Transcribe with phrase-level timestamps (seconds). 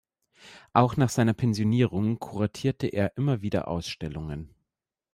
[0.73, 4.49] Auch nach seiner Pensionierung kuratierte er immer wieder Ausstellungen.